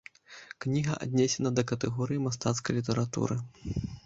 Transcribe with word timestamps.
Кніга 0.63 0.95
аднесена 1.05 1.49
да 1.59 1.65
катэгорыі 1.73 2.23
мастацкай 2.29 2.79
літаратуры. 2.79 3.41